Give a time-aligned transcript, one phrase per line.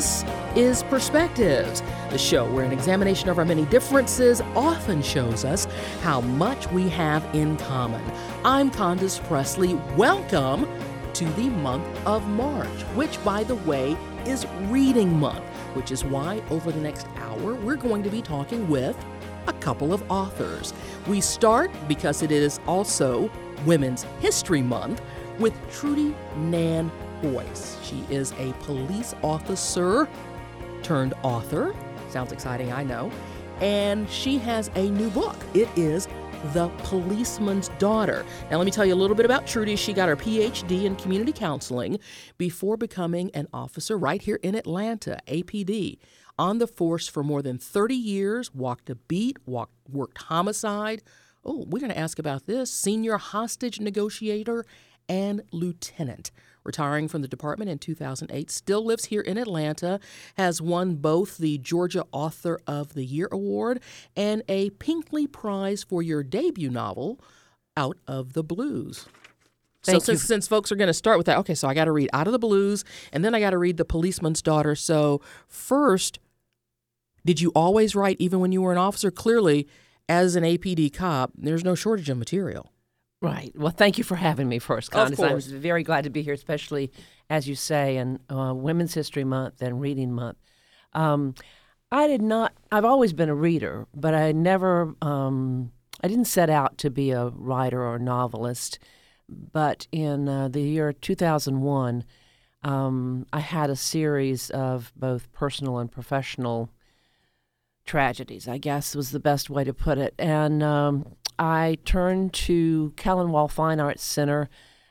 [0.00, 0.24] This
[0.56, 5.66] is Perspectives, the show where an examination of our many differences often shows us
[6.00, 8.02] how much we have in common.
[8.42, 9.74] I'm Condace Pressley.
[9.98, 10.66] Welcome
[11.12, 13.94] to the month of March, which, by the way,
[14.24, 15.44] is Reading Month,
[15.74, 18.96] which is why over the next hour we're going to be talking with
[19.48, 20.72] a couple of authors.
[21.08, 23.30] We start because it is also
[23.66, 25.02] Women's History Month
[25.38, 26.90] with Trudy Nan
[27.22, 30.08] She is a police officer
[30.82, 31.74] turned author.
[32.08, 33.12] Sounds exciting, I know.
[33.60, 35.36] And she has a new book.
[35.52, 36.08] It is
[36.54, 38.24] The Policeman's Daughter.
[38.50, 39.76] Now, let me tell you a little bit about Trudy.
[39.76, 41.98] She got her PhD in community counseling
[42.38, 45.98] before becoming an officer right here in Atlanta, APD.
[46.38, 51.02] On the force for more than 30 years, walked a beat, walked, worked homicide.
[51.44, 54.64] Oh, we're going to ask about this senior hostage negotiator
[55.08, 56.30] and lieutenant
[56.64, 60.00] retiring from the department in 2008, still lives here in Atlanta,
[60.36, 63.80] has won both the Georgia Author of the Year Award
[64.16, 67.20] and a Pinckley Prize for your debut novel,
[67.76, 69.06] Out of the Blues.
[69.82, 71.86] Thank so since, since folks are going to start with that, okay, so I got
[71.86, 74.74] to read Out of the Blues, and then I got to read The Policeman's Daughter.
[74.74, 76.18] So first,
[77.24, 79.10] did you always write even when you were an officer?
[79.10, 79.66] Clearly,
[80.08, 82.70] as an APD cop, there's no shortage of material.
[83.22, 83.52] Right.
[83.54, 85.20] Well, thank you for having me first, Condace.
[85.52, 86.90] I'm very glad to be here, especially
[87.28, 90.38] as you say, in uh, Women's History Month and Reading Month.
[90.94, 91.34] Um,
[91.92, 92.52] I did not.
[92.72, 94.94] I've always been a reader, but I never.
[95.02, 98.78] Um, I didn't set out to be a writer or a novelist.
[99.28, 102.04] But in uh, the year 2001,
[102.64, 106.70] um, I had a series of both personal and professional
[107.86, 108.48] tragedies.
[108.48, 111.06] I guess was the best way to put it, and um,
[111.40, 114.50] I turned to Callanwolde Fine Arts Center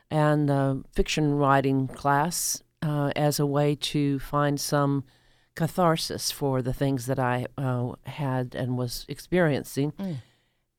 [0.10, 5.04] and the fiction writing class uh, as a way to find some
[5.56, 9.92] catharsis for the things that I uh, had and was experiencing.
[9.92, 10.16] Mm.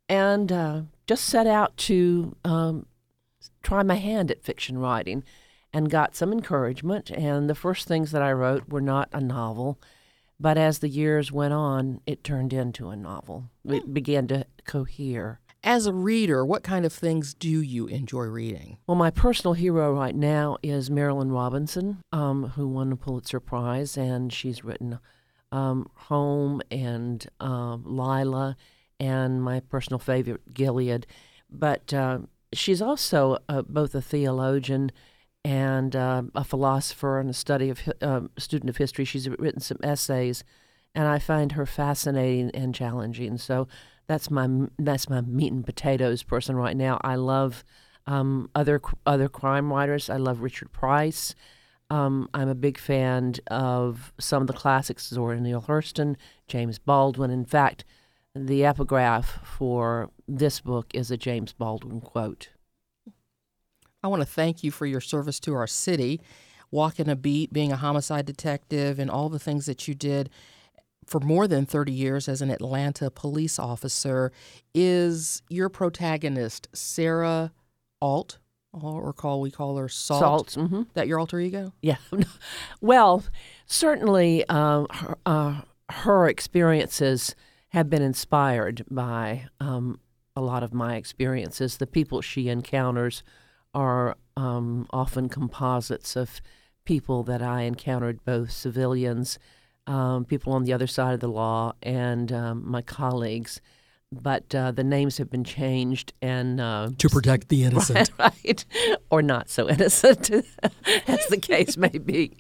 [0.09, 2.87] And uh, just set out to um,
[3.63, 5.23] try my hand at fiction writing
[5.73, 7.11] and got some encouragement.
[7.11, 9.79] And the first things that I wrote were not a novel.
[10.41, 13.51] But as the years went on, it turned into a novel.
[13.65, 13.93] It hmm.
[13.93, 15.40] began to cohere.
[15.63, 18.79] As a reader, what kind of things do you enjoy reading?
[18.87, 23.99] Well, my personal hero right now is Marilynne Robinson, um, who won the Pulitzer Prize,
[23.99, 24.99] and she's written
[25.53, 28.57] um, Home and uh, Lila,
[28.99, 31.07] and my personal favorite, Gilead.
[31.51, 32.21] But uh,
[32.55, 34.91] she's also uh, both a theologian
[35.45, 39.05] and uh, a philosopher and a study of uh, student of history.
[39.05, 40.43] She's written some essays,
[40.95, 43.37] and I find her fascinating and challenging.
[43.37, 43.69] So
[44.11, 46.99] that's my that's my meat and potatoes person right now.
[47.03, 47.63] I love
[48.09, 50.11] um, other other crime writers.
[50.11, 51.37] I love Richard Price.
[51.91, 56.17] Um, I'm a big fan of some of the classics, Zora Neale Hurston,
[56.49, 57.31] James Baldwin.
[57.31, 57.85] In fact,
[58.35, 62.49] the epigraph for this book is a James Baldwin quote.
[64.03, 66.21] I want to thank you for your service to our city,
[66.73, 70.31] walking a beat, being a homicide detective, and all the things that you did
[71.11, 74.31] for more than 30 years as an Atlanta police officer
[74.73, 77.53] is your protagonist, Sarah
[78.01, 78.39] Alt.
[78.73, 80.21] I'll recall we call her Salt.
[80.21, 80.67] Salt.
[80.67, 80.83] Mm-hmm.
[80.95, 81.73] That your alter ego?
[81.83, 81.97] Yeah.
[82.81, 83.25] well,
[83.67, 85.61] certainly uh, her, uh,
[85.91, 87.35] her, experiences
[87.71, 89.99] have been inspired by um,
[90.37, 91.79] a lot of my experiences.
[91.79, 93.25] The people she encounters
[93.75, 96.41] are um, often composites of
[96.85, 99.41] people that I encountered, both civilians
[99.91, 103.61] um, people on the other side of the law and um, my colleagues.
[104.13, 108.65] But uh, the names have been changed and uh, to protect the innocent, right,
[109.11, 110.31] or not so innocent,
[111.07, 112.37] as the case may be.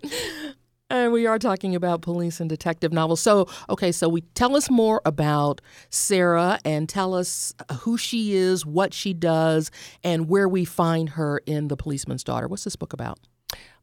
[0.89, 3.21] And we are talking about police and detective novels.
[3.21, 5.61] So, okay, so we tell us more about
[5.91, 9.71] Sarah and tell us who she is, what she does,
[10.03, 12.49] and where we find her in The Policeman's Daughter.
[12.49, 13.21] What's this book about?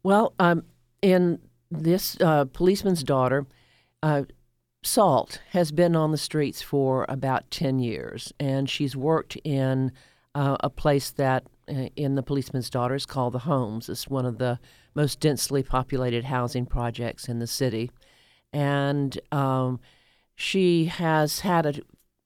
[0.02, 0.64] Well, um,
[1.00, 1.38] in
[1.70, 3.46] this uh, policeman's daughter,
[4.02, 4.22] uh,
[4.82, 9.92] Salt has been on the streets for about 10 years, and she's worked in
[10.34, 13.88] uh, a place that uh, in the policeman's daughter is called the Homes.
[13.88, 14.58] It's one of the
[14.94, 17.90] most densely populated housing projects in the city.
[18.52, 19.80] And um,
[20.36, 21.74] she has had a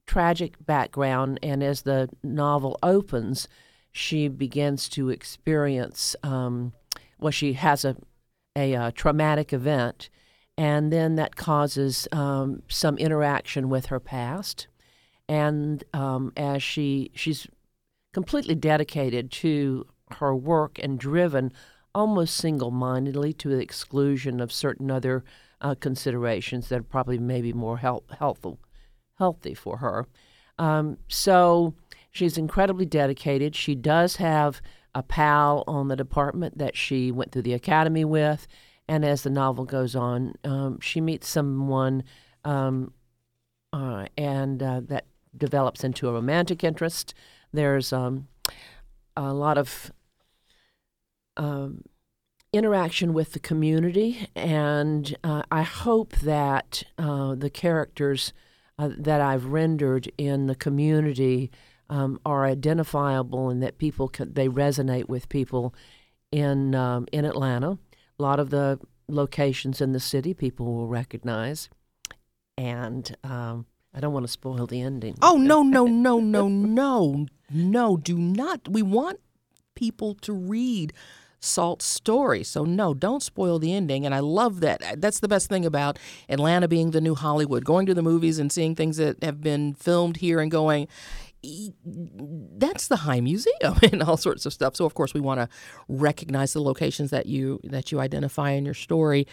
[0.07, 3.49] tragic background, and as the novel opens,
[3.91, 6.75] she begins to experience, um,
[7.19, 7.97] well, she has a,
[8.57, 10.11] a, a uh, traumatic event
[10.57, 14.67] and then that causes um, some interaction with her past.
[15.29, 17.47] And um, as she she's
[18.13, 19.87] completely dedicated to
[20.19, 21.53] her work and driven
[21.95, 25.25] almost single-mindedly to the exclusion of certain other
[25.61, 28.05] uh, considerations that are probably maybe more health,
[29.19, 30.07] healthy for her.
[30.59, 31.75] Um, so
[32.11, 33.55] she's incredibly dedicated.
[33.55, 34.61] She does have
[34.95, 38.47] a pal on the department that she went through the academy with,
[38.93, 42.05] and as the novel goes on, um, she meets someone,
[42.45, 42.93] um,
[43.73, 47.15] uh, and uh, that develops into a romantic interest.
[47.55, 48.29] There's um,
[49.17, 49.91] a lot of
[51.39, 51.85] um,
[52.53, 58.35] interaction with the community, and uh, I hope that uh, the characters
[58.79, 61.51] uh, that I've rendered in the community
[61.89, 65.75] um, are identifiable and that people can, they resonate with people
[66.31, 67.79] in um, in Atlanta.
[68.23, 68.79] A lot of the
[69.09, 71.69] locations in the city people will recognize,
[72.57, 75.17] and um, I don't want to spoil the ending.
[75.21, 77.97] Oh no no no no no no!
[77.97, 78.69] Do not.
[78.69, 79.19] We want
[79.75, 80.93] people to read
[81.41, 82.45] Salt's story.
[82.45, 84.07] So, no, don't spoil the ending.
[84.07, 85.01] And I love that.
[85.01, 85.99] That's the best thing about
[86.29, 89.75] Atlanta being the new Hollywood, going to the movies and seeing things that have been
[89.75, 90.87] filmed here and going,
[91.45, 94.77] that's the high museum and all sorts of stuff.
[94.77, 95.49] So of course we want to
[95.89, 99.27] recognize the locations that you that you identify in your story.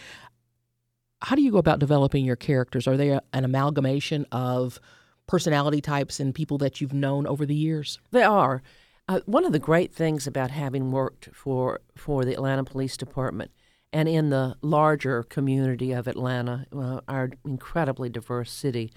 [1.22, 2.88] How do you go about developing your characters?
[2.88, 4.80] Are they a, an amalgamation of
[5.26, 7.98] personality types and people that you've known over the years?
[8.10, 8.62] They are.
[9.06, 13.50] Uh, one of the great things about having worked for for the Atlanta Police Department
[13.92, 18.92] and in the larger community of Atlanta, uh, our incredibly diverse city,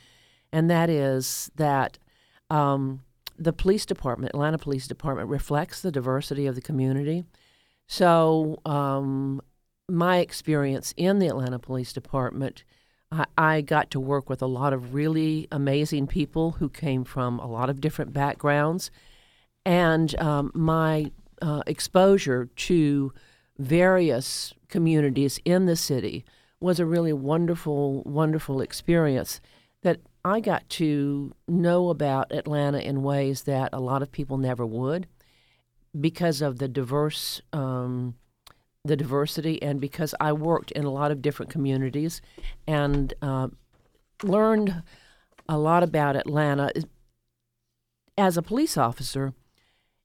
[0.52, 1.98] and that is that
[2.50, 3.04] um,
[3.38, 7.24] the police department, Atlanta Police Department, reflects the diversity of the community.
[7.88, 9.42] So, um,
[9.90, 12.64] my experience in the Atlanta Police Department,
[13.12, 17.40] I, I got to work with a lot of really amazing people who came from
[17.40, 18.92] a lot of different backgrounds
[19.66, 21.12] and um, my
[21.42, 23.14] uh, exposure to
[23.58, 26.26] various communities in the city
[26.60, 29.40] was a really wonderful, wonderful experience
[30.26, 35.08] I got to know about Atlanta in ways that a lot of people never would
[36.00, 38.16] because of the diverse um,
[38.86, 42.22] the diversity and because I worked in a lot of different communities
[42.68, 43.48] and uh,
[44.24, 44.84] learned
[45.48, 46.72] a lot about Atlanta
[48.18, 49.34] as a police officer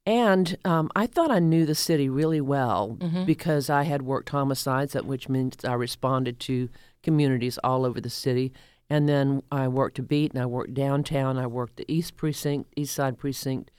[0.08, 3.26] and um, I thought I knew the city really well mm-hmm.
[3.26, 6.70] because I had worked homicides, which means I responded to
[7.02, 8.54] communities all over the city.
[8.90, 11.38] And then I worked a beat and I worked downtown.
[11.38, 13.70] I worked the East Precinct, East Side Precinct.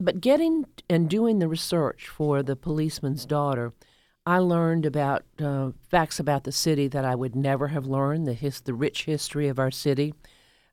[0.00, 3.72] But getting and doing the research for the policeman's daughter,
[4.26, 8.32] I learned about uh, facts about the city that I would never have learned, the,
[8.32, 10.14] his, the rich history of our city,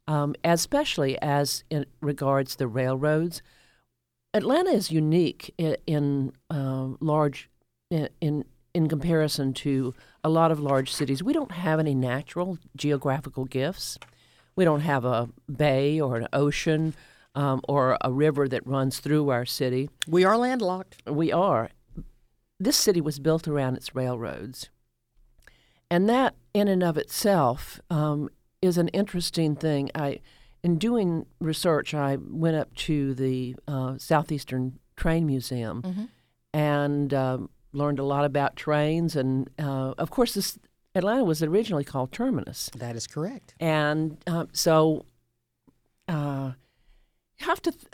[0.08, 3.42] um, especially as it regards the railroads.
[4.34, 7.50] Atlanta is unique in, in uh, large
[7.90, 11.24] in, in in comparison to a lot of large cities.
[11.24, 13.98] We don't have any natural geographical gifts.
[14.56, 16.94] We don't have a bay or an ocean
[17.36, 19.90] um, or a river that runs through our city.
[20.08, 21.02] We are landlocked.
[21.10, 21.70] We are.
[22.60, 24.70] This city was built around its railroads.
[25.90, 28.30] And that, in and of itself, um,
[28.62, 29.90] is an interesting thing.
[29.96, 30.22] I
[30.64, 36.04] in doing research, I went up to the uh, Southeastern Train Museum mm-hmm.
[36.54, 39.16] and um, learned a lot about trains.
[39.16, 40.58] And uh, of course, this
[40.96, 42.70] Atlanta was originally called Terminus.
[42.76, 43.56] That is correct.
[43.60, 45.06] And uh, so
[46.08, 46.52] uh,
[47.40, 47.72] you have to.
[47.72, 47.86] Th-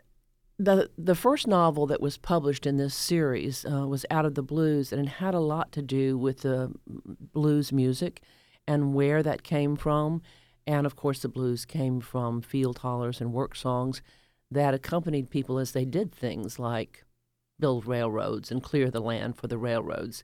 [0.59, 4.41] the the first novel that was published in this series uh, was Out of the
[4.41, 6.73] Blues, and it had a lot to do with the
[7.31, 8.23] blues music
[8.67, 10.23] and where that came from
[10.67, 14.01] and of course, the blues came from field hollers and work songs
[14.51, 17.05] that accompanied people as they did things like
[17.59, 20.23] build railroads and clear the land for the railroads.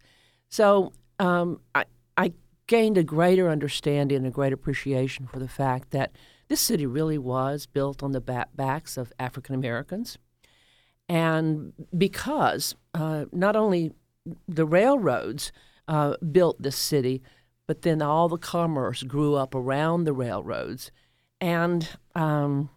[0.50, 1.86] So um, I,
[2.18, 2.34] I
[2.68, 6.12] gained a greater understanding and a great appreciation for the fact that
[6.48, 10.18] this city really was built on the backs of African Americans.
[11.10, 13.92] And because uh, not only
[14.48, 15.52] the railroads
[15.88, 17.22] uh, built this city,
[17.68, 20.92] but then all the commerce grew up around the railroads.
[21.42, 22.70] And um,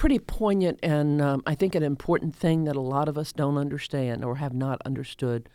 [0.00, 3.58] pretty poignant and um, I think an important thing that a lot of us don't
[3.58, 5.46] understand or have not understood.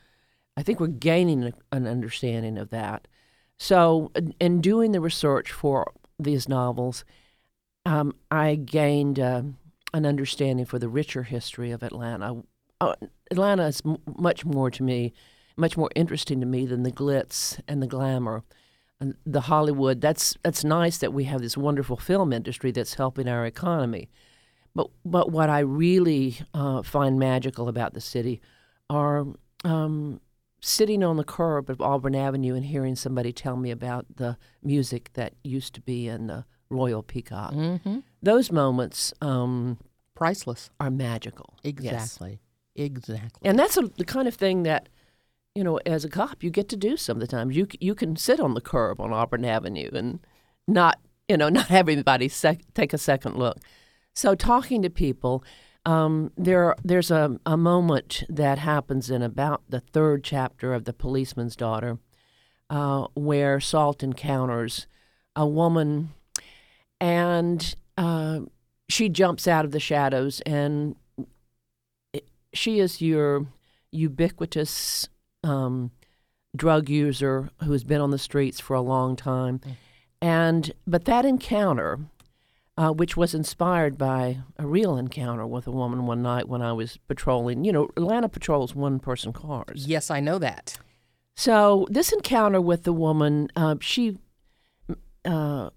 [0.55, 3.07] I think we're gaining an understanding of that.
[3.57, 7.03] So, in doing the research for these novels,
[7.87, 9.41] um, I gained uh,
[9.95, 12.43] an understanding for the richer history of Atlanta.
[12.79, 12.93] Uh,
[13.31, 15.11] Atlanta is m- much more to me
[15.57, 18.43] much more interesting to me than the glitz and the glamour
[18.99, 20.01] and the Hollywood.
[20.01, 24.07] That's that's nice that we have this wonderful film industry that's helping our economy.
[24.75, 28.41] But but what I really uh, find magical about the city
[28.89, 29.25] are
[29.63, 30.19] um,
[30.61, 35.11] sitting on the curb of Auburn Avenue and hearing somebody tell me about the music
[35.13, 37.53] that used to be in the Royal Peacock.
[37.53, 37.99] Mm-hmm.
[38.21, 39.77] Those moments um,
[40.15, 40.69] Priceless.
[40.79, 41.53] are magical.
[41.63, 41.73] Yes.
[41.73, 42.39] Exactly.
[42.75, 43.47] Exactly.
[43.47, 44.89] And that's a, the kind of thing that,
[45.53, 47.51] you know, as a cop, you get to do some of the time.
[47.51, 50.19] You you can sit on the curb on Auburn Avenue and
[50.67, 53.59] not, you know, not have anybody sec- take a second look.
[54.15, 55.43] So talking to people,
[55.85, 60.93] um, there there's a, a moment that happens in about the third chapter of The
[60.93, 61.99] Policeman's Daughter,
[62.69, 64.87] uh, where Salt encounters
[65.35, 66.11] a woman,
[67.01, 68.39] and uh,
[68.87, 70.95] she jumps out of the shadows and
[72.53, 73.47] she is your
[73.91, 75.09] ubiquitous
[75.43, 75.91] um,
[76.55, 79.75] drug user who has been on the streets for a long time, Mm.
[80.21, 81.99] and but that encounter,
[82.77, 86.73] uh, which was inspired by a real encounter with a woman one night when I
[86.73, 87.63] was patrolling.
[87.63, 89.87] You know, Atlanta patrols one-person cars.
[89.87, 90.77] yes, I know that.
[91.35, 94.17] So this encounter with the woman, uh, she,
[95.25, 95.69] uh,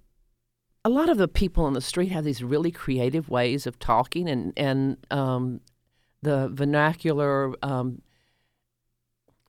[0.85, 4.29] a lot of the people on the street have these really creative ways of talking,
[4.29, 5.61] and and um,
[6.23, 7.55] the vernacular.
[7.63, 8.03] Um,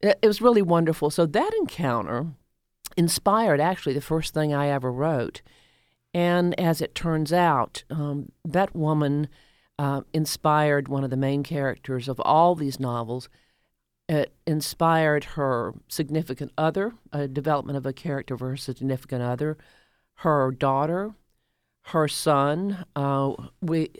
[0.01, 1.09] it, it was really wonderful.
[1.09, 2.27] So that encounter
[2.97, 5.41] inspired actually the first thing I ever wrote,
[6.13, 9.27] and as it turns out, um, that woman
[9.77, 13.29] uh, inspired one of the main characters of all these novels
[14.09, 19.55] it inspired her significant other, a development of a character of her significant other,
[20.15, 21.13] her daughter,
[21.83, 23.91] her son, uh, we,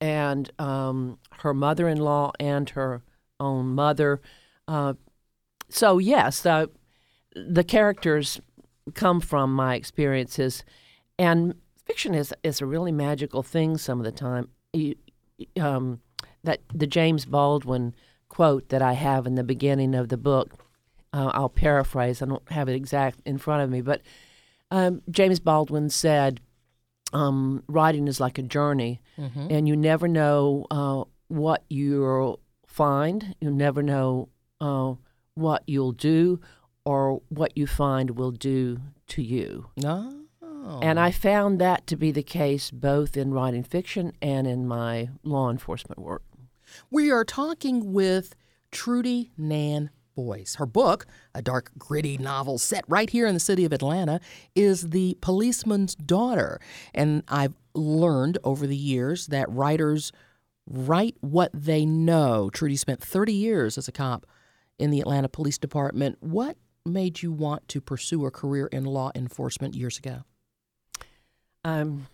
[0.00, 3.02] and um, her mother-in-law and her
[3.38, 4.22] own mother.
[4.66, 4.94] Uh,
[5.68, 6.70] so yes, the
[7.34, 8.40] the characters
[8.94, 10.64] come from my experiences,
[11.20, 11.54] and
[11.86, 13.78] fiction is is a really magical thing.
[13.78, 14.94] Some of the time, you,
[15.60, 16.00] um,
[16.44, 17.94] that the James Baldwin
[18.28, 20.48] quote that I have in the beginning of the book.
[21.12, 22.22] Uh, I'll paraphrase.
[22.22, 24.00] I don't have it exact in front of me, but
[24.70, 26.40] um, James Baldwin said,
[27.12, 29.48] um, "Writing is like a journey, Mm-hmm.
[29.50, 33.34] and you never know uh, what you'll find.
[33.40, 34.28] You never know
[34.60, 34.94] uh,
[35.34, 36.40] what you'll do,
[36.84, 40.19] or what you find will do to you." No.
[40.82, 41.12] And I oh.
[41.12, 46.00] found that to be the case both in writing fiction and in my law enforcement
[46.00, 46.22] work.
[46.90, 48.34] We are talking with
[48.70, 50.56] Trudy Nan Boyce.
[50.56, 54.20] Her book, a dark, gritty novel set right here in the city of Atlanta,
[54.54, 56.60] is The Policeman's Daughter.
[56.94, 60.12] And I've learned over the years that writers
[60.66, 62.50] write what they know.
[62.50, 64.26] Trudy spent 30 years as a cop
[64.78, 66.18] in the Atlanta Police Department.
[66.20, 70.22] What made you want to pursue a career in law enforcement years ago?
[71.64, 72.06] Um,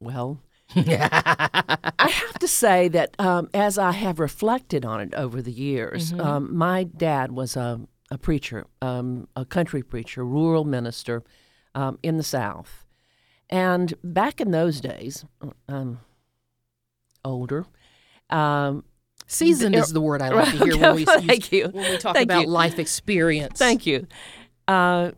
[0.00, 0.40] well,
[0.76, 6.12] I have to say that um, as I have reflected on it over the years,
[6.12, 11.22] um, my dad was a, a preacher, um, a country preacher, rural minister
[11.74, 12.84] um, in the South.
[13.48, 15.24] And back in those days,
[15.68, 16.00] um,
[17.24, 17.64] older,
[18.28, 18.84] um,
[19.28, 21.04] Seasoned is the word I like to hear when we,
[21.72, 22.46] when we talk Thank about you.
[22.46, 23.58] life experience.
[23.58, 24.06] Thank you.
[24.68, 25.12] Uh,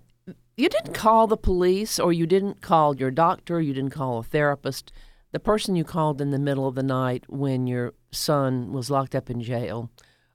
[0.58, 4.24] you didn't call the police, or you didn't call your doctor, you didn't call a
[4.24, 4.90] therapist.
[5.30, 9.14] The person you called in the middle of the night when your son was locked
[9.14, 9.88] up in jail,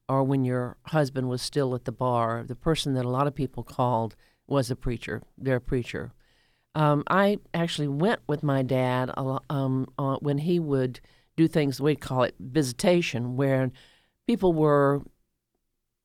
[0.07, 3.35] or when your husband was still at the bar, the person that a lot of
[3.35, 4.15] people called
[4.47, 6.13] was a preacher, their preacher.
[6.73, 11.01] Um, I actually went with my dad um, uh, when he would
[11.35, 13.71] do things, we'd call it visitation, where
[14.25, 15.01] people were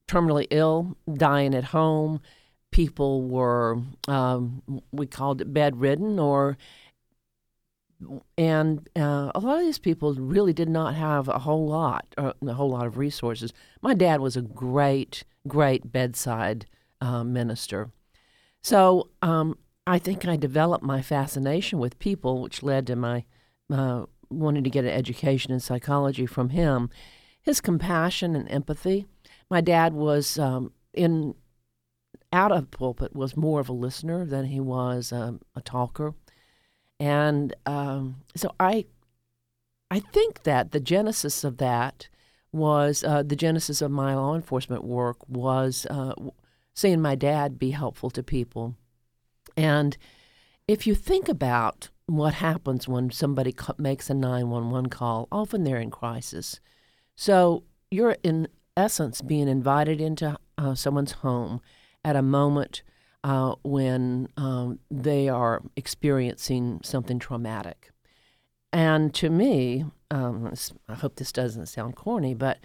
[0.08, 2.20] terminally ill, dying at home.
[2.78, 6.56] People were, um, we called it bedridden, or,
[8.36, 12.34] and uh, a lot of these people really did not have a whole lot, uh,
[12.46, 13.52] a whole lot of resources.
[13.82, 16.66] My dad was a great, great bedside
[17.00, 17.90] uh, minister.
[18.62, 23.24] So um, I think I developed my fascination with people, which led to my
[23.72, 26.90] uh, wanting to get an education in psychology from him.
[27.42, 29.06] His compassion and empathy.
[29.50, 31.34] My dad was um, in
[32.32, 36.14] out of the pulpit was more of a listener than he was um, a talker,
[37.00, 38.86] and um, so I
[39.90, 42.08] I think that the genesis of that
[42.52, 46.14] was uh, the genesis of my law enforcement work was uh,
[46.74, 48.74] seeing my dad be helpful to people,
[49.56, 49.96] and
[50.66, 55.78] if you think about what happens when somebody co- makes a 911 call, often they're
[55.78, 56.60] in crisis.
[57.16, 61.60] So you're in essence being invited into uh, someone's home
[62.04, 62.82] at a moment
[63.24, 67.90] uh, when um, they are experiencing something traumatic.
[68.72, 70.52] And to me, um,
[70.88, 72.58] I hope this doesn't sound corny, but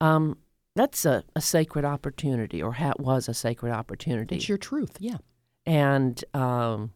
[0.00, 0.38] um,
[0.76, 4.36] that's a, a sacred opportunity, or ha- was a sacred opportunity.
[4.36, 5.18] It's your truth, yeah.
[5.64, 6.92] And um,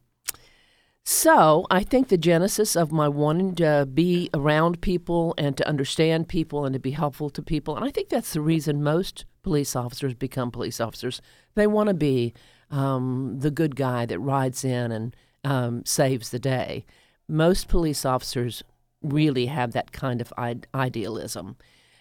[1.05, 6.27] so I think the genesis of my wanting to be around people and to understand
[6.27, 9.75] people and to be helpful to people, and I think that's the reason most police
[9.75, 11.21] officers become police officers.
[11.55, 12.33] They want to be
[12.71, 16.85] um, the good guy that rides in and um, saves the day.
[17.27, 18.63] Most police officers
[19.01, 20.33] really have that kind of
[20.73, 21.55] idealism.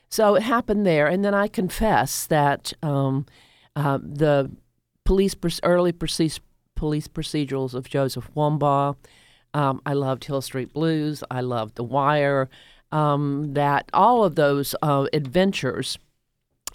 [0.09, 3.26] So it happened there, and then I confess that um,
[3.76, 4.50] uh, the
[5.04, 6.40] police early police
[6.75, 8.97] police procedurals of Joseph Wambaugh.
[9.52, 11.25] Um, I loved Hill Street Blues.
[11.30, 12.49] I loved The Wire.
[12.90, 15.99] Um, that all of those uh, adventures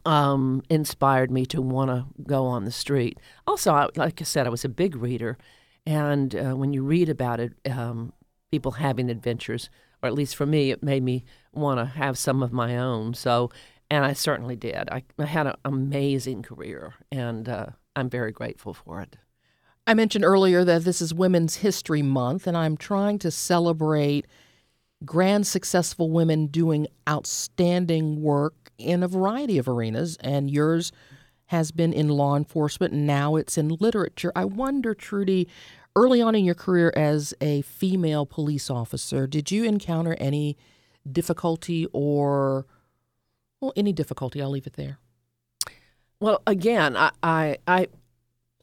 [0.05, 3.19] um, inspired me to want to go on the street.
[3.47, 5.37] Also, I, like I said, I was a big reader,
[5.85, 8.13] and uh, when you read about it, um,
[8.51, 9.69] people having adventures,
[10.01, 13.13] or at least for me, it made me want to have some of my own.
[13.13, 13.49] So,
[13.89, 14.89] and I certainly did.
[14.89, 19.17] I, I had an amazing career, and uh, I'm very grateful for it.
[19.85, 24.25] I mentioned earlier that this is Women's History Month, and I'm trying to celebrate
[25.03, 30.91] grand, successful women doing outstanding work in a variety of arenas, and yours
[31.47, 34.31] has been in law enforcement, and now it's in literature.
[34.35, 35.47] I wonder, Trudy,
[35.95, 40.57] early on in your career as a female police officer, did you encounter any
[41.09, 42.65] difficulty or,
[43.59, 44.41] well, any difficulty?
[44.41, 44.99] I'll leave it there.
[46.19, 47.87] Well, again, I, I, I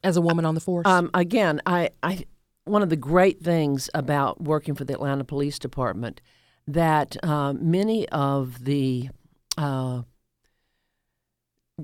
[0.03, 0.87] as a woman on the force.
[0.87, 2.25] Um, again, I, I,
[2.65, 6.23] one of the great things about working for the Atlanta Police Department
[6.67, 9.11] that uh, many of the
[9.61, 10.03] uh,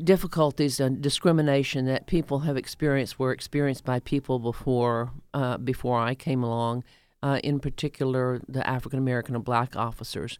[0.02, 6.14] difficulties and discrimination that people have experienced were experienced by people before uh, before I
[6.14, 6.84] came along.
[7.22, 10.38] Uh, in particular, the African American and Black officers,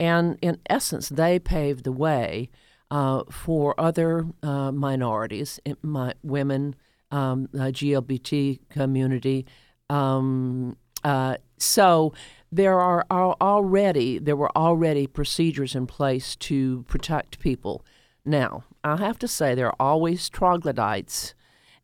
[0.00, 2.48] and in essence, they paved the way
[2.90, 6.74] uh, for other uh, minorities, my, women,
[7.10, 9.46] um, GLBT community.
[9.90, 12.12] Um, uh, so
[12.50, 17.84] there are already there were already procedures in place to protect people.
[18.24, 21.34] Now, I have to say there are always troglodytes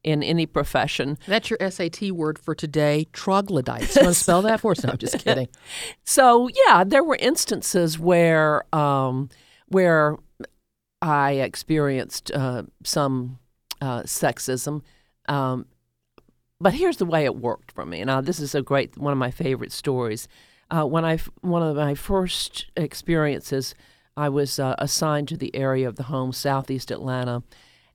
[0.03, 1.19] in any profession.
[1.27, 3.97] That's your SAT word for today, troglodytes.
[3.97, 4.85] You want to spell that for us?
[4.85, 5.49] No, I'm just kidding.
[6.05, 9.31] so yeah, there were instances where um,
[9.69, 10.17] where
[11.01, 13.39] I experienced uh, some
[13.81, 14.83] uh, sexism.
[15.29, 15.67] Um,
[16.61, 18.05] but here's the way it worked for me.
[18.05, 20.29] Now, this is a great one of my favorite stories.
[20.71, 23.75] Uh, when I one of my first experiences,
[24.17, 27.43] I was uh, assigned to the area of the home southeast Atlanta,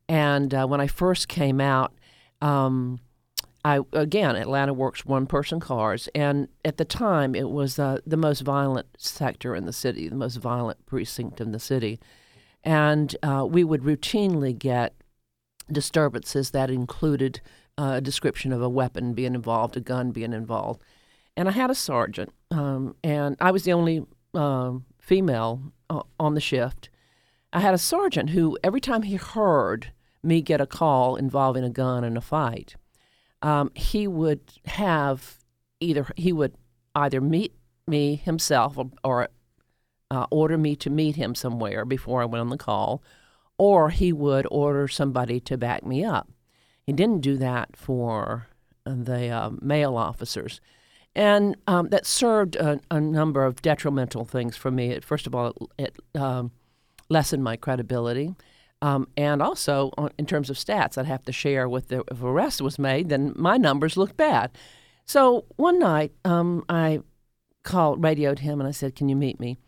[0.07, 1.93] and uh, when I first came out,
[2.41, 2.99] um,
[3.65, 8.17] I again Atlanta works one person cars, and at the time it was uh, the
[8.17, 11.99] most violent sector in the city, the most violent precinct in the city,
[12.63, 14.93] and uh, we would routinely get
[15.71, 17.41] disturbances that included
[17.79, 20.81] a description of a weapon being involved, a gun being involved.
[21.37, 26.33] And I had a sergeant, um, and I was the only uh, female uh, on
[26.33, 26.89] the shift.
[27.53, 31.69] I had a sergeant who, every time he heard me get a call involving a
[31.69, 32.75] gun in a fight,
[33.41, 35.37] um, he would have
[35.79, 36.55] either he would
[36.93, 37.55] either meet
[37.87, 39.29] me himself or, or
[40.11, 43.01] uh, order me to meet him somewhere before I went on the call,
[43.57, 46.29] or he would order somebody to back me up.
[46.89, 48.47] He didn't do that for
[48.83, 50.59] the uh, male officers.
[51.13, 54.99] And um, that served a, a, number of detrimental things for me.
[55.01, 56.49] First of all, it, it um,
[57.07, 58.33] lessened my credibility.
[58.81, 62.59] Um, and also, in terms of stats, I'd have to share with the, if arrest
[62.59, 64.49] was made, then my numbers looked bad.
[65.05, 67.01] So one night, um, I
[67.61, 69.59] called, radioed him, and I said, "Can you meet me?"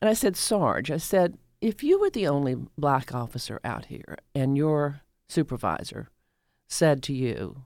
[0.00, 4.18] And I said, "Sarge," I said, if you were the only black officer out here
[4.36, 6.10] and your supervisor
[6.70, 7.64] said to you,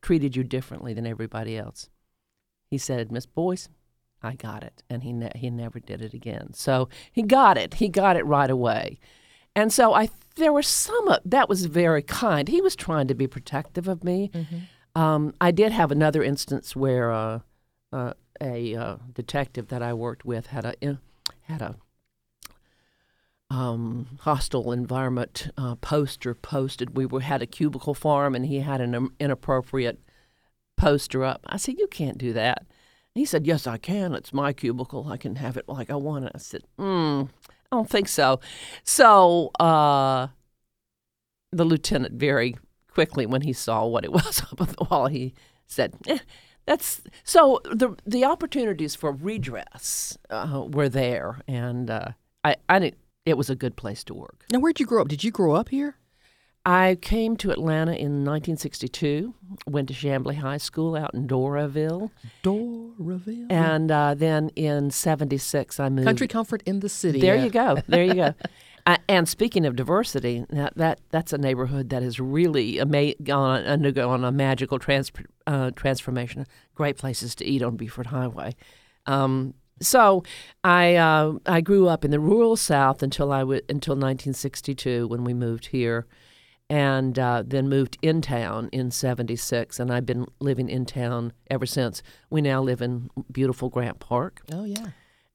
[0.00, 1.90] treated you differently than everybody else,
[2.70, 3.68] he said, Miss Boyce,
[4.22, 4.82] I got it.
[4.88, 6.52] And he, ne- he never did it again.
[6.54, 7.74] So he got it.
[7.74, 8.98] He got it right away.
[9.56, 12.48] And so I there was some uh, that was very kind.
[12.48, 14.30] He was trying to be protective of me.
[14.32, 15.00] Mm-hmm.
[15.00, 17.40] Um, I did have another instance where uh,
[17.92, 20.98] uh, a uh, detective that I worked with had a
[21.42, 21.76] had a
[23.50, 26.96] um, hostile environment uh, poster posted.
[26.96, 30.00] We were, had a cubicle farm, and he had an um, inappropriate
[30.76, 31.44] poster up.
[31.46, 32.66] I said, "You can't do that."
[33.14, 34.14] He said, "Yes, I can.
[34.14, 35.08] It's my cubicle.
[35.08, 38.40] I can have it like I want it." I said, mm, "I don't think so."
[38.84, 40.28] So uh,
[41.50, 42.56] the lieutenant very
[42.92, 45.34] quickly, when he saw what it was up on the wall, he
[45.66, 46.18] said, eh,
[46.66, 52.10] "That's so." the The opportunities for redress uh, were there, and uh,
[52.44, 52.98] I I didn't
[53.30, 54.44] it was a good place to work.
[54.52, 55.08] Now, where'd you grow up?
[55.08, 55.96] Did you grow up here?
[56.66, 59.34] I came to Atlanta in 1962.
[59.66, 62.10] Went to Chamblee High School out in Doraville.
[62.42, 63.46] Doraville.
[63.50, 66.06] And uh, then in '76, I moved.
[66.06, 67.20] Country Comfort in the city.
[67.20, 67.78] There you go.
[67.86, 68.34] There you go.
[68.86, 73.62] Uh, and speaking of diversity, that, that that's a neighborhood that has really ama- gone
[73.64, 75.12] undergone a magical trans-
[75.46, 76.46] uh, transformation.
[76.74, 78.54] Great places to eat on Buford Highway.
[79.04, 80.22] Um, so
[80.62, 85.24] I uh, I grew up in the rural South until I w- until 1962 when
[85.24, 86.06] we moved here,
[86.68, 91.66] and uh, then moved in town in '76, and I've been living in town ever
[91.66, 92.02] since.
[92.28, 94.42] We now live in beautiful Grant Park.
[94.52, 94.88] Oh yeah,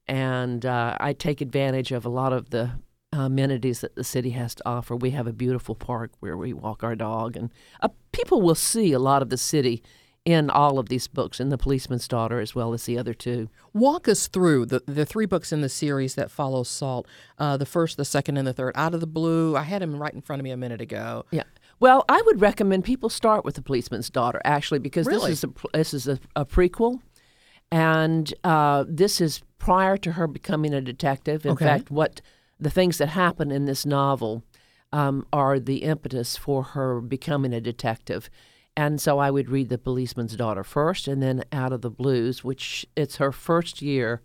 [0.08, 2.72] and uh, I take advantage of a lot of the
[3.12, 4.96] amenities that the city has to offer.
[4.96, 8.94] We have a beautiful park where we walk our dog, and uh, people will see
[8.94, 9.82] a lot of the city
[10.26, 13.48] in all of these books, in The Policeman's Daughter as well as the other two.
[13.74, 17.08] Walk us through the, the three books in the series that follow Salt
[17.38, 18.74] uh, the first, the second, and the third.
[18.76, 21.26] Out of the Blue, I had him right in front of me a minute ago.
[21.30, 21.44] Yeah.
[21.80, 25.30] Well, I would recommend people start with The Policeman's Daughter, actually, because really?
[25.30, 27.02] this is a, this is a, a prequel.
[27.72, 31.46] And uh, this is prior to her becoming a detective.
[31.46, 31.66] In okay.
[31.66, 32.22] fact, what
[32.60, 34.44] the things that happen in this novel
[34.92, 38.30] um, are the impetus for her becoming a detective.
[38.78, 42.44] And so I would read The Policeman's Daughter first, and then Out of the Blues,
[42.44, 44.22] which it's her first year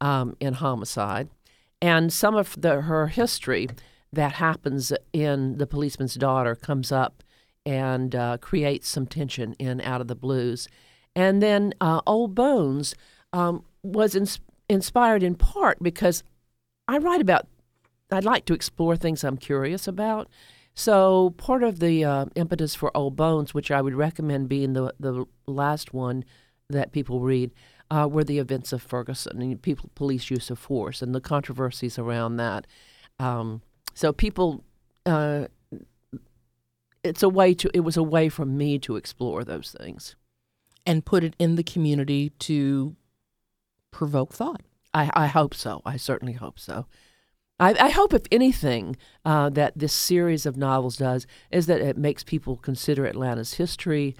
[0.00, 1.28] um, in homicide.
[1.80, 3.68] And some of the, her history
[4.12, 7.22] that happens in The Policeman's Daughter comes up
[7.66, 10.68] and uh, creates some tension in Out of the Blues.
[11.16, 12.94] And then uh, Old Bones
[13.32, 16.22] um, was ins- inspired in part because
[16.86, 17.46] I write about
[18.10, 20.28] I'd like to explore things I'm curious about.
[20.74, 24.92] So part of the uh, impetus for Old Bones, which I would recommend being the
[24.98, 26.24] the last one
[26.68, 27.52] that people read,
[27.90, 31.98] uh, were the events of Ferguson and people police use of force and the controversies
[31.98, 32.66] around that.
[33.18, 33.62] Um,
[33.94, 34.64] so people,
[35.06, 35.46] uh,
[37.04, 40.16] it's a way to it was a way for me to explore those things
[40.84, 42.96] and put it in the community to
[43.90, 44.62] provoke thought.
[44.92, 45.82] I, I hope so.
[45.84, 46.86] I certainly hope so.
[47.60, 51.96] I, I, hope, if anything, uh, that this series of novels does is that it
[51.96, 54.16] makes people consider Atlanta's history,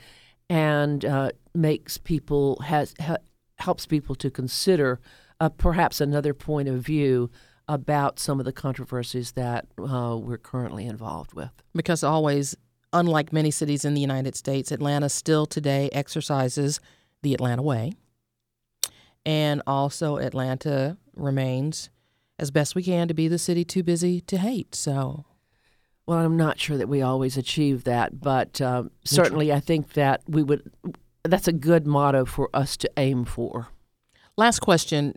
[0.48, 3.16] and uh, makes people has ha,
[3.58, 5.00] helps people to consider
[5.40, 7.30] uh, perhaps another point of view
[7.66, 11.50] about some of the controversies that uh, we're currently involved with.
[11.74, 12.56] Because always,
[12.92, 16.78] unlike many cities in the United States, Atlanta still today exercises
[17.22, 17.94] the Atlanta Way,
[19.26, 21.88] and also Atlanta remains
[22.38, 24.74] as best we can to be the city too busy to hate.
[24.74, 25.24] So,
[26.06, 30.22] well, I'm not sure that we always achieve that, but uh, certainly I think that
[30.28, 30.70] we would.
[31.22, 33.68] That's a good motto for us to aim for.
[34.36, 35.14] Last question: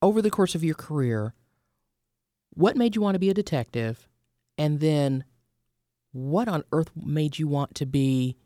[0.00, 1.34] Over the course of your career,
[2.54, 4.08] what made you want to be a detective,
[4.56, 5.24] and then
[6.12, 8.36] what on earth made you want to be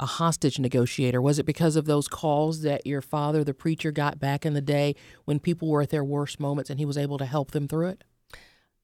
[0.00, 1.20] a hostage negotiator?
[1.20, 4.60] Was it because of those calls that your father, the preacher, got back in the
[4.60, 7.66] day when people were at their worst moments and he was able to help them
[7.66, 8.04] through it?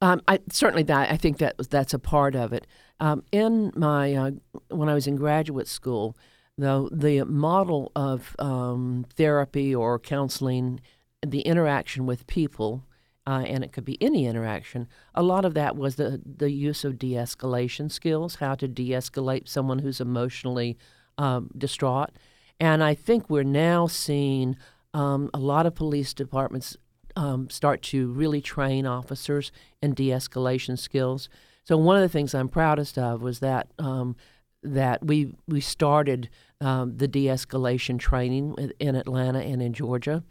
[0.00, 2.66] Um, I, certainly, that I think that that's a part of it.
[3.00, 4.30] Um, in my uh,
[4.68, 6.16] when I was in graduate school,
[6.58, 10.80] though, the model of um, therapy or counseling,
[11.24, 12.84] the interaction with people,
[13.26, 14.88] uh, and it could be any interaction.
[15.14, 19.78] A lot of that was the the use of de-escalation skills, how to de-escalate someone
[19.78, 20.76] who's emotionally
[21.18, 22.10] um, distraught.
[22.60, 24.56] And I think we're now seeing
[24.92, 26.76] um, a lot of police departments
[27.16, 31.28] um, start to really train officers in de-escalation skills.
[31.64, 34.16] So one of the things I'm proudest of was that um,
[34.62, 40.22] that we we started um, the de-escalation training in Atlanta and in Georgia,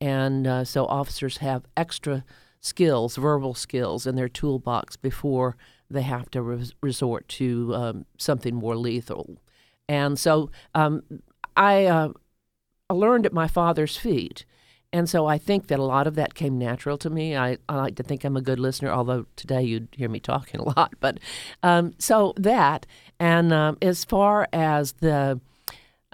[0.00, 2.24] and uh, so officers have extra
[2.60, 5.56] skills, verbal skills, in their toolbox before
[5.88, 9.38] they have to res- resort to um, something more lethal.
[9.90, 11.02] And so um,
[11.56, 12.12] I, uh,
[12.92, 14.44] learned at my father's feet.
[14.92, 17.36] And so I think that a lot of that came natural to me.
[17.36, 20.60] I, I like to think I'm a good listener, although today you'd hear me talking
[20.60, 20.94] a lot.
[21.00, 21.18] But
[21.62, 22.86] um, so that,
[23.18, 25.40] and um, as far as the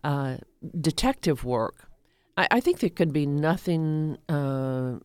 [0.04, 0.36] uh,
[0.78, 1.88] detective work,
[2.36, 4.98] I, I, think there could be nothing uh,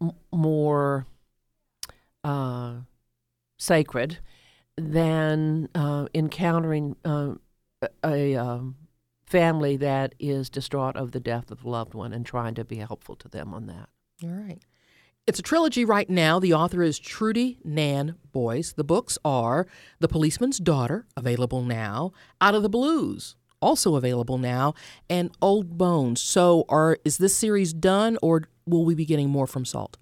[0.00, 1.06] m- more
[2.24, 2.76] uh,
[3.58, 4.18] sacred
[4.76, 7.34] than uh, encountering uh,
[8.04, 8.76] a um,
[9.26, 12.76] family that is distraught of the death of a loved one and trying to be
[12.76, 13.88] helpful to them on that.
[14.22, 14.58] All right.
[15.26, 16.38] It's a trilogy right now.
[16.38, 18.72] The author is Trudy Nan Boyce.
[18.72, 19.66] The books are
[20.00, 24.72] The Policeman's Daughter, available now, Out of the Blues, also available now,
[25.10, 26.22] and Old Bones.
[26.22, 29.98] So, are is this series done, or will we be getting more from Salt?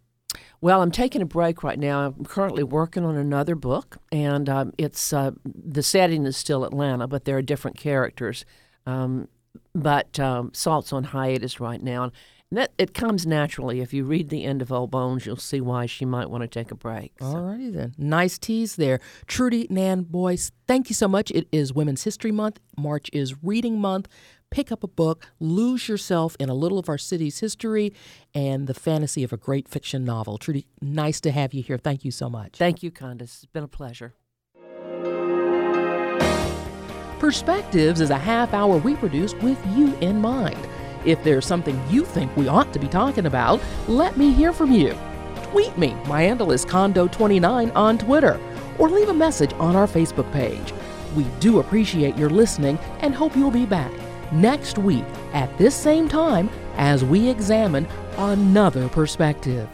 [0.61, 2.07] Well, I'm taking a break right now.
[2.07, 7.07] I'm currently working on another book, and um, it's uh, the setting is still Atlanta,
[7.07, 8.44] but there are different characters.
[8.87, 9.29] Um,
[9.75, 12.12] but um, Salt's on hiatus right now, and
[12.53, 13.81] that it comes naturally.
[13.81, 16.49] If you read the end of Old Bones, you'll see why she might want to
[16.49, 17.12] take a break.
[17.18, 17.27] So.
[17.27, 17.94] All righty then.
[17.99, 19.01] Nice tease there.
[19.27, 21.31] Trudy Nan Boyce, thank you so much.
[21.33, 22.61] It is Women's History Month.
[22.79, 24.09] March is Reading Month
[24.50, 27.92] pick up a book, lose yourself in a little of our city's history
[28.35, 30.38] and the fantasy of a great fiction novel.
[30.38, 31.78] Trudy, nice to have you here.
[31.78, 32.56] Thank you so much.
[32.56, 33.42] Thank you, Candace.
[33.42, 34.14] It's been a pleasure.
[37.18, 40.68] Perspectives is a half hour we produce with you in mind.
[41.04, 44.72] If there's something you think we ought to be talking about, let me hear from
[44.72, 44.96] you.
[45.44, 45.94] Tweet me.
[46.06, 48.40] My handle is Condo29 on Twitter,
[48.78, 50.74] or leave a message on our Facebook page.
[51.14, 53.92] We do appreciate your listening and hope you'll be back
[54.33, 57.87] next week at this same time as we examine
[58.19, 59.69] another perspective.